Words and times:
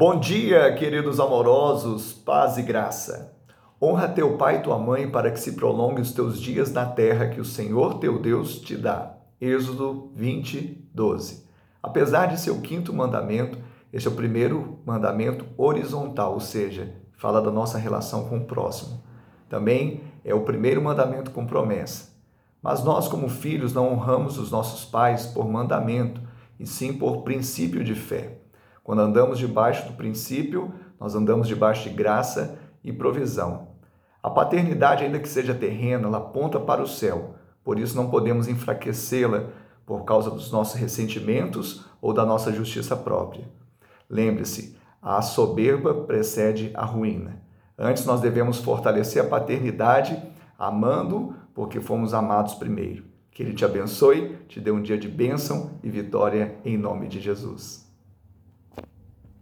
Bom 0.00 0.18
dia, 0.18 0.74
queridos 0.76 1.20
amorosos, 1.20 2.14
paz 2.14 2.56
e 2.56 2.62
graça. 2.62 3.36
Honra 3.82 4.08
teu 4.08 4.38
pai 4.38 4.56
e 4.56 4.62
tua 4.62 4.78
mãe 4.78 5.10
para 5.10 5.30
que 5.30 5.38
se 5.38 5.52
prolongue 5.52 6.00
os 6.00 6.10
teus 6.10 6.40
dias 6.40 6.72
na 6.72 6.86
terra 6.86 7.28
que 7.28 7.38
o 7.38 7.44
Senhor 7.44 7.98
teu 7.98 8.18
Deus 8.18 8.58
te 8.60 8.78
dá. 8.78 9.18
Êxodo 9.38 10.10
20, 10.14 10.88
12. 10.94 11.46
Apesar 11.82 12.28
de 12.28 12.40
ser 12.40 12.50
o 12.50 12.62
quinto 12.62 12.94
mandamento, 12.94 13.58
este 13.92 14.08
é 14.08 14.10
o 14.10 14.14
primeiro 14.14 14.78
mandamento 14.86 15.44
horizontal, 15.54 16.32
ou 16.32 16.40
seja, 16.40 16.94
fala 17.18 17.42
da 17.42 17.50
nossa 17.50 17.76
relação 17.76 18.26
com 18.26 18.38
o 18.38 18.46
próximo. 18.46 19.04
Também 19.50 20.00
é 20.24 20.34
o 20.34 20.44
primeiro 20.44 20.80
mandamento 20.80 21.30
com 21.30 21.46
promessa. 21.46 22.10
Mas 22.62 22.82
nós, 22.82 23.06
como 23.06 23.28
filhos, 23.28 23.74
não 23.74 23.92
honramos 23.92 24.38
os 24.38 24.50
nossos 24.50 24.82
pais 24.82 25.26
por 25.26 25.46
mandamento, 25.46 26.22
e 26.58 26.66
sim 26.66 26.94
por 26.94 27.20
princípio 27.20 27.84
de 27.84 27.94
fé. 27.94 28.40
Quando 28.82 29.02
andamos 29.02 29.38
debaixo 29.38 29.86
do 29.86 29.94
princípio, 29.94 30.72
nós 30.98 31.14
andamos 31.14 31.48
debaixo 31.48 31.88
de 31.88 31.94
graça 31.94 32.58
e 32.82 32.92
provisão. 32.92 33.68
A 34.22 34.28
paternidade, 34.28 35.04
ainda 35.04 35.18
que 35.18 35.28
seja 35.28 35.54
terrena, 35.54 36.06
ela 36.06 36.18
aponta 36.18 36.60
para 36.60 36.82
o 36.82 36.86
céu, 36.86 37.34
por 37.64 37.78
isso 37.78 37.96
não 37.96 38.10
podemos 38.10 38.48
enfraquecê-la 38.48 39.46
por 39.86 40.04
causa 40.04 40.30
dos 40.30 40.50
nossos 40.52 40.78
ressentimentos 40.78 41.86
ou 42.00 42.12
da 42.12 42.24
nossa 42.24 42.52
justiça 42.52 42.96
própria. 42.96 43.48
Lembre-se, 44.08 44.76
a 45.02 45.22
soberba 45.22 45.94
precede 45.94 46.70
a 46.74 46.84
ruína. 46.84 47.42
Antes 47.78 48.04
nós 48.04 48.20
devemos 48.20 48.58
fortalecer 48.58 49.24
a 49.24 49.28
paternidade 49.28 50.20
amando 50.58 51.34
porque 51.54 51.80
fomos 51.80 52.12
amados 52.12 52.54
primeiro. 52.54 53.04
Que 53.30 53.42
Ele 53.42 53.54
te 53.54 53.64
abençoe, 53.64 54.36
te 54.48 54.60
dê 54.60 54.70
um 54.70 54.82
dia 54.82 54.98
de 54.98 55.08
bênção 55.08 55.78
e 55.82 55.88
vitória 55.88 56.56
em 56.64 56.76
nome 56.76 57.08
de 57.08 57.20
Jesus. 57.20 57.89